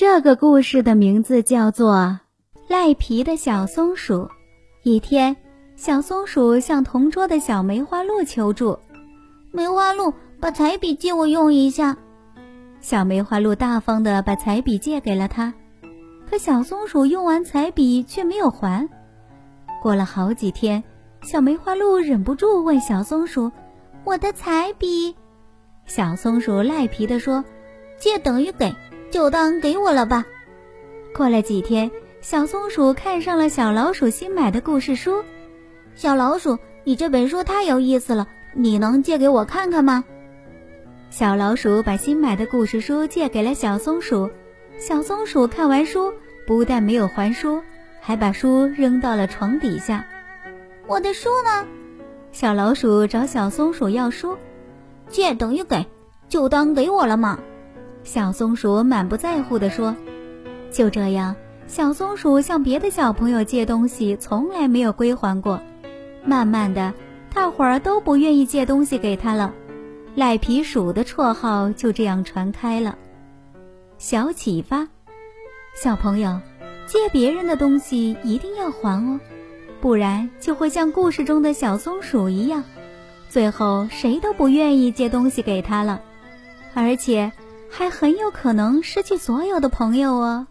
[0.00, 1.92] 这个故事的名字叫做
[2.68, 4.14] 《赖皮的小松鼠》。
[4.84, 5.36] 一天，
[5.74, 8.78] 小松鼠向同桌的小梅花鹿求助
[9.50, 11.96] ：“梅花鹿，把彩笔借我用一下。”
[12.80, 15.52] 小梅花鹿大方地把彩笔借给了他，
[16.30, 18.88] 可小松鼠用完彩笔却没有还。
[19.82, 20.84] 过了好几天，
[21.22, 23.50] 小梅花鹿忍不住问小松鼠
[24.06, 25.16] ：“我的彩笔？”
[25.86, 27.44] 小松鼠赖皮地说
[27.98, 28.72] ：“借等于给。”
[29.10, 30.24] 就当给我了吧。
[31.14, 31.90] 过了几天，
[32.20, 35.24] 小松鼠看上了小老鼠新买的故事书。
[35.94, 40.04] 小老鼠，你这本书太有意思了，你能借给我看看吗？
[41.10, 44.30] 小老鼠把新买的故事书借给了小松鼠。
[44.78, 46.12] 小松鼠看完书，
[46.46, 47.60] 不但没有还书，
[48.00, 50.06] 还把书扔到了床底下。
[50.86, 51.66] 我的书呢？
[52.30, 54.36] 小老鼠找小松鼠要书。
[55.08, 55.86] 借等于给，
[56.28, 57.40] 就当给我了嘛。
[58.08, 59.94] 小松鼠满不在乎地说
[60.72, 61.36] ：“就这样，
[61.66, 65.60] 小松鼠向别的小朋友借东西，从来没有归还过。
[66.24, 66.94] 慢慢的，
[67.34, 69.52] 大伙儿都不愿意借东西给他了。
[70.14, 72.96] 赖皮鼠的绰号就这样传开了。”
[73.98, 74.88] 小启发：
[75.76, 76.40] 小朋友，
[76.86, 79.20] 借别人的东西一定要还哦，
[79.82, 82.64] 不然就会像故事中的小松鼠一样，
[83.28, 86.00] 最后谁都不愿意借东西给他了，
[86.72, 87.30] 而且。
[87.70, 90.46] 还很有可能失去所有的朋友哦。